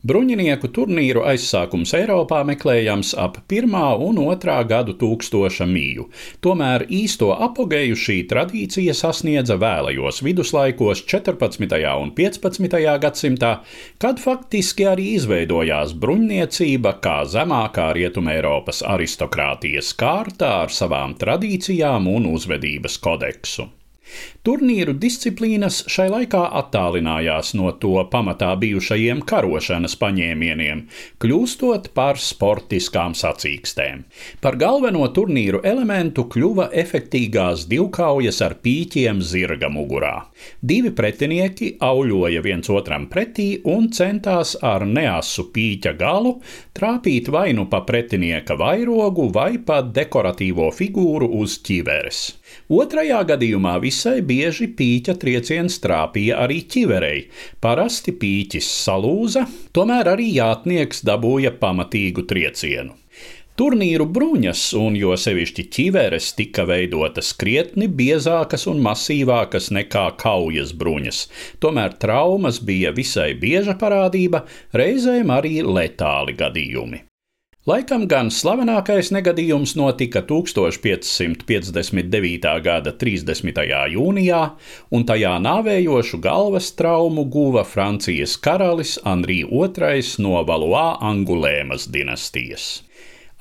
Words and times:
Bruņinieku 0.00 0.70
turnīru 0.72 1.20
aizsākums 1.28 1.90
Eiropā 1.92 2.38
meklējams 2.48 3.10
ap 3.20 3.34
1. 3.52 3.74
un 4.00 4.20
2. 4.32 4.52
gadu 4.64 4.94
tūkstoša 4.96 5.66
mīju, 5.68 6.06
tomēr 6.40 6.86
īsto 6.88 7.28
apogeju 7.46 7.98
šī 8.00 8.14
tradīcija 8.30 8.94
sasniedza 8.96 9.58
vēlajos 9.60 10.22
viduslaikos, 10.24 11.02
14. 11.04 11.76
un 12.00 12.14
15. 12.16 12.78
gadsimtā, 13.02 13.50
kad 14.00 14.22
faktiski 14.24 14.86
arī 14.88 15.10
izveidojās 15.18 15.92
bruņniecība 15.92 16.94
kā 17.04 17.18
zemākā 17.34 17.90
Rietumēropas 17.98 18.80
aristokrātijas 18.94 19.92
kārta 20.00 20.54
ar 20.62 20.72
savām 20.72 21.12
tradīcijām 21.20 22.08
un 22.08 22.30
uzvedības 22.32 22.96
kodeksu. 23.04 23.68
Turnīru 24.46 24.94
disciplīnas 24.96 25.82
šai 25.92 26.06
laikā 26.12 26.40
attālinājās 26.62 27.52
no 27.58 27.72
to 27.82 27.92
pamatā 28.12 28.54
bijušajiem 28.62 29.20
karošanas 29.28 29.96
paņēmieniem, 30.00 30.86
kļūstot 31.20 31.90
par 31.96 32.16
sportiskām 32.20 33.12
sacīkstēm. 33.18 34.06
Par 34.40 34.56
galveno 34.60 35.04
turnīru 35.12 35.60
elementu 35.72 36.24
kļuva 36.32 36.70
efektīgās 36.82 37.66
divkaujas 37.70 38.40
ar 38.46 38.56
pīķiem 38.64 39.20
zirga 39.20 39.68
mugurā. 39.72 40.14
Divi 40.64 40.94
pretinieki 40.96 41.74
auļoja 41.84 42.40
viens 42.44 42.72
otram 42.72 43.10
pretī 43.12 43.50
un 43.68 43.90
centās 43.92 44.56
ar 44.64 44.86
neasu 44.88 45.50
pīķa 45.52 45.94
galu 46.00 46.38
trāpīt 46.76 47.28
vai 47.28 47.50
nu 47.52 47.68
pa 47.68 47.84
pretinieka 47.84 48.56
vairogu 48.56 49.28
vai 49.34 49.58
pa 49.58 49.82
dekoratīvo 49.84 50.72
figūru 50.72 51.28
uz 51.42 51.60
ķiveres. 51.66 52.39
Otrajā 52.70 53.20
gadījumā 53.32 53.76
visai 53.82 54.20
bieži 54.26 54.70
pīķa 54.78 55.16
trieciens 55.22 55.80
trāpīja 55.82 56.38
arī 56.44 56.60
ķiverei. 56.70 57.26
Parasti 57.60 58.14
pīķis 58.16 58.70
salūza, 58.84 59.46
tomēr 59.76 60.14
arī 60.14 60.30
jātnieks 60.36 61.04
dabūja 61.06 61.56
pamatīgu 61.62 62.26
triecienu. 62.30 62.96
Turnīru 63.60 64.06
bruņas, 64.08 64.60
un 64.80 64.94
jo 64.96 65.12
sevišķi 65.20 65.64
ķiveres, 65.74 66.30
tika 66.38 66.64
veidotas 66.70 67.34
krietni 67.36 67.90
biezākas 67.98 68.64
un 68.70 68.80
masīvākas 68.86 69.68
nekā 69.76 70.06
kaujas 70.22 70.72
bruņas. 70.80 71.20
Tomēr 71.60 71.98
traumas 72.00 72.62
bija 72.64 72.94
visai 72.96 73.34
bieža 73.44 73.76
parādība, 73.84 74.46
reizēm 74.72 75.36
arī 75.36 75.58
letāli 75.66 76.38
gadījumi. 76.40 77.04
Laikam 77.68 78.06
gan 78.08 78.30
slavenākais 78.32 79.10
negadījums 79.12 79.74
notika 79.76 80.22
1559. 80.24 82.48
gada 82.64 82.88
30. 83.02 83.60
jūnijā, 83.92 84.38
un 84.88 85.04
tajā 85.04 85.36
nāvējošu 85.44 86.24
galvas 86.24 86.72
traumu 86.72 87.28
guva 87.28 87.60
Francijas 87.68 88.40
karalis 88.40 88.96
Anrī 89.04 89.44
II 89.44 90.00
no 90.24 90.40
Valois 90.48 90.96
Angulēmas 91.04 91.84
dinastijas. 91.92 92.80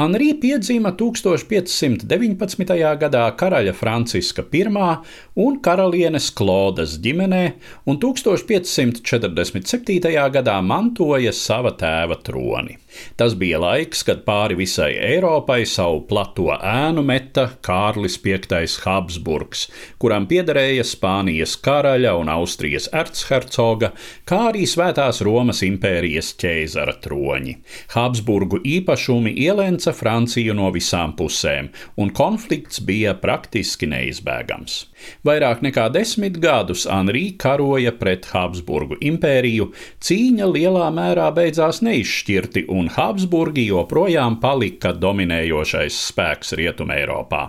Anrī 0.00 0.32
piedzima 0.40 0.96
1519. 0.96 2.72
gadā 3.04 3.28
karaļa 3.36 3.76
Franciska 3.76 4.48
I 4.48 4.64
un 5.44 5.60
karalienes 5.60 6.32
Klodas 6.32 6.96
ģimenē, 7.04 7.52
un 7.84 8.00
1547. 8.00 10.00
gadā 10.32 10.56
mantoja 10.64 11.32
sava 11.32 11.72
tēva 11.76 12.16
troni. 12.24 12.80
Tas 13.16 13.34
bija 13.38 13.60
laiks, 13.62 14.02
kad 14.06 14.24
pāri 14.26 14.56
visai 14.58 14.92
Eiropai 15.12 15.62
savu 15.68 16.02
plato 16.08 16.48
ēnu 16.56 17.04
meta 17.06 17.48
Kārlis 17.64 18.18
V. 18.22 18.36
Habsburgs, 18.84 19.66
kuram 20.02 20.26
piederēja 20.30 20.84
Spānijas 20.86 21.56
karaļa 21.62 22.14
un 22.20 22.30
Austrijas 22.32 22.88
erchercoga, 22.92 23.92
kā 24.28 24.40
arī 24.50 24.66
Svētās 24.68 25.22
Romas 25.26 25.62
impērijas 25.66 26.32
ķēzara 26.40 26.96
troņi. 27.04 27.56
Habsburgu 27.94 28.60
īpašumi 28.64 29.34
ielēca 29.46 29.94
Franciju 29.96 30.56
no 30.56 30.70
visām 30.74 31.16
pusēm, 31.18 31.70
un 32.00 32.12
konflikts 32.16 32.82
bija 32.84 33.16
praktiski 33.20 33.88
neizbēgams. 33.90 34.84
Vairāk 35.26 35.62
nekā 35.64 35.86
desmit 35.92 36.38
gadus 36.42 36.86
Anrī 36.90 37.28
karoja 37.38 37.92
pret 37.96 38.28
Habsburgu 38.32 38.98
impēriju, 39.04 39.68
cīņa 40.02 40.48
lielā 40.50 40.88
mērā 40.94 41.28
beidzās 41.36 41.82
neizšķirti, 41.84 42.66
un 42.72 42.85
Habsburgi 42.94 43.66
joprojām 43.68 44.38
palika 44.42 44.92
dominējošais 44.94 46.00
spēks 46.10 46.54
Rietumē 46.58 47.00
Eiropā. 47.02 47.42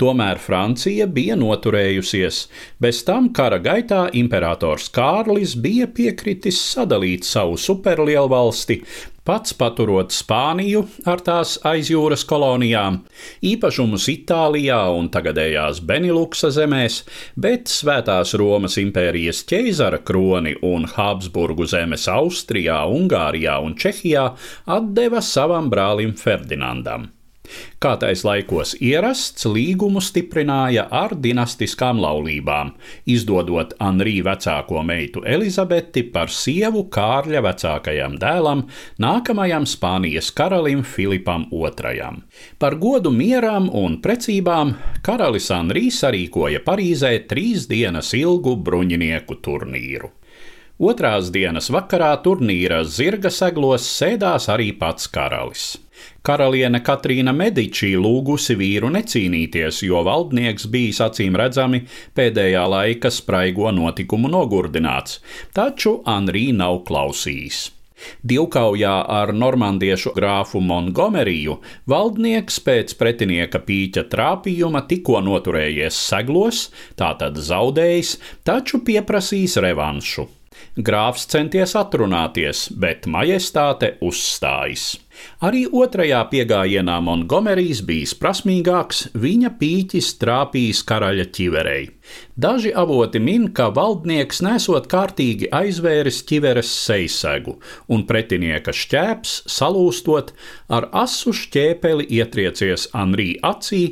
Tomēr 0.00 0.40
Francija 0.42 1.06
bija 1.06 1.36
noturējusies. 1.38 2.42
Bez 2.82 3.02
tam 3.06 3.30
kara 3.36 3.60
gaitā 3.62 4.06
imperators 4.18 4.88
Kārlis 4.92 5.54
bija 5.56 5.86
piekritis 5.86 6.60
sadalīt 6.72 7.28
savu 7.28 7.58
superlielvalsti, 7.60 8.80
pats 9.22 9.54
paturot 9.54 10.10
Spāniju 10.14 10.82
ar 11.06 11.22
tās 11.22 11.54
aizjūras 11.68 12.24
kolonijām, 12.28 12.98
īpašumus 13.46 14.08
Itālijā 14.10 14.80
un 14.96 15.08
tagadējās 15.14 15.82
Beniluksa 15.86 16.50
zemēs, 16.54 17.02
bet 17.38 17.70
Svētās 17.70 18.34
Romas 18.38 18.78
impērijas 18.82 19.44
ķeizara 19.50 20.02
kroni 20.02 20.56
un 20.66 20.88
Habsburgu 20.96 21.68
zemes 21.70 22.08
Austrijā, 22.10 22.82
Ungārijā 22.90 23.58
un 23.62 23.78
Čehijā 23.78 24.28
atdeva 24.66 25.22
savam 25.22 25.70
brālim 25.70 26.16
Ferdinandam. 26.18 27.10
Kā 27.82 27.96
tais 27.98 28.22
laikos 28.26 28.76
ierasts, 28.78 29.46
līgumu 29.48 30.00
stiprināja 30.04 30.84
ar 30.90 31.16
dinastiskām 31.18 31.98
laulībām, 32.02 32.72
izdodot 33.10 33.74
Anrī 33.82 34.20
vecāko 34.24 34.84
meitu 34.86 35.24
Elizabeti 35.26 36.04
par 36.14 36.30
sievu 36.30 36.84
Kārļa 36.92 37.42
vecākajam 37.48 38.16
dēlam, 38.22 38.64
nākamajam 39.02 39.66
Spānijas 39.66 40.30
karalim 40.36 40.84
Filipam 40.86 41.48
II. 41.50 42.22
Par 42.58 42.78
godu 42.78 43.10
mieram 43.10 43.68
un 43.68 43.98
precībām 44.04 44.76
karalis 45.02 45.50
Anrī 45.54 45.88
sarīkoja 45.90 46.62
Parīzē 46.64 47.16
trīs 47.28 47.68
dienas 47.70 48.14
ilgu 48.18 48.56
bruņinieku 48.62 49.40
turnīru. 49.42 50.14
Otrās 50.82 51.28
dienas 51.30 51.68
vakarā 51.70 52.10
turnīra 52.24 52.80
zirga 52.82 53.30
seglos 53.30 53.84
sēdās 53.86 54.48
arī 54.50 54.72
pats 54.80 55.06
karalis. 55.14 55.66
Karaliene 56.26 56.80
Katrīna 56.82 57.30
Medičī 57.30 57.92
lūgusi 57.94 58.56
vīru 58.58 58.90
necīnīties, 58.90 59.84
jo 59.86 60.00
valdnieks 60.08 60.66
bijis 60.72 60.98
acīm 61.06 61.38
redzami 61.38 61.84
pēdējā 62.18 62.64
laika 62.74 63.12
spraigo 63.14 63.70
notikumu 63.70 64.32
nogurdināts, 64.32 65.20
taču 65.54 66.00
Anrī 66.16 66.48
nav 66.50 66.82
klausījis. 66.90 67.62
Divkaujā 68.26 68.96
ar 69.20 69.30
normandiešu 69.38 70.16
grāfu 70.18 70.58
Montgomeriju 70.66 71.60
valdnieks 71.86 72.58
pēc 72.66 72.98
pretinieka 72.98 73.62
pīķa 73.62 74.08
trāpījuma 74.10 74.82
tikko 74.90 75.22
noturējies 75.30 76.04
seglos, 76.10 76.68
tātad 76.98 77.38
zaudējis, 77.38 78.16
taču 78.42 78.82
pieprasīs 78.82 79.60
revanšu. 79.62 80.41
Grāfs 80.72 81.26
centies 81.28 81.74
atrunāties, 81.76 82.70
bet 82.80 83.04
majestāte 83.04 83.90
uzstājas. 84.00 84.94
Arī 85.44 85.66
otrajā 85.68 86.22
piegājienā 86.30 86.94
Montgomerijs 87.04 87.82
bijis 87.84 88.14
prasmīgāks, 88.16 89.02
viņa 89.12 89.50
pīķis 89.60 90.06
trāpījis 90.22 90.80
karaļa 90.88 91.26
ķiverei. 91.36 91.82
Daži 92.40 92.72
avoti 92.72 93.20
min, 93.20 93.50
ka 93.52 93.66
valdnieks 93.76 94.40
nesot 94.46 94.88
kārtīgi 94.88 95.50
aizvēris 95.52 96.22
ķiveres 96.30 96.70
sejsegu, 96.86 97.58
un 97.92 98.06
pretinieka 98.08 98.72
šķēps, 98.72 99.42
salūstot, 99.52 100.32
ar 100.72 100.88
asu 101.02 101.34
šķēpeli 101.36 102.08
ietriecies 102.16 102.88
Anrī 102.96 103.34
acī 103.44 103.82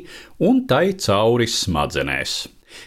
un 0.41 0.65
tai 0.65 0.97
cauri 0.97 1.45
smadzenēs. 1.45 2.39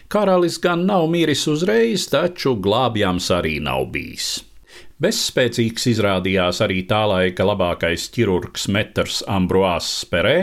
Karalis 0.08 0.60
gan 0.62 0.86
nav 0.88 1.06
miris 1.12 1.46
uzreiz, 1.50 2.08
taču 2.12 2.56
glābjams 2.56 3.30
arī 3.34 3.58
nav 3.62 3.88
bijis. 3.94 4.36
Bezspēcīgs 5.02 5.88
izrādījās 5.90 6.60
arī 6.64 6.84
tā 6.88 7.02
laika 7.10 7.44
labākais 7.44 8.06
ķirurgs 8.14 8.68
Metrs 8.70 9.22
Ambroās 9.28 9.88
Sperē, 10.04 10.36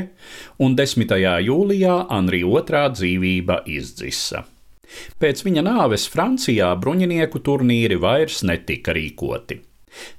un 0.60 0.76
10. 0.76 1.16
jūlijā 1.48 1.96
Anrija 2.12 2.62
II 2.68 2.84
dzīvība 2.98 3.62
izdzisa. 3.72 4.44
Pēc 5.24 5.46
viņa 5.48 5.64
nāves 5.66 6.06
Francijā 6.12 6.74
bruņinieku 6.84 7.40
turnīri 7.40 7.96
vairs 7.96 8.44
netika 8.44 8.94
rīkoti. 8.98 9.62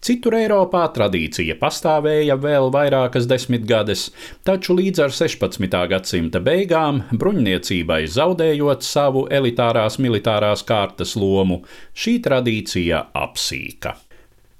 Citur 0.05 0.37
Eiropā 0.37 0.85
tradīcija 0.95 1.57
pastāvēja 1.61 2.37
vēl 2.41 2.71
vairākas 2.75 3.29
desmitgades, 3.31 4.11
taču 4.47 4.77
līdz 4.79 5.05
ar 5.07 5.17
16. 5.17 5.81
gadsimta 5.95 6.43
beigām, 6.45 7.03
bruņniecībai 7.13 8.03
zaudējot 8.13 8.87
savu 8.87 9.27
elitārās 9.33 9.99
militārās 10.03 10.65
kārtas 10.69 11.17
lomu, 11.17 11.63
šī 11.95 12.19
tradīcija 12.29 13.07
apsīka. 13.25 13.97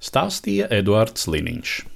Stāstīja 0.03 0.73
Eduards 0.75 1.29
Liniņš. 1.31 1.92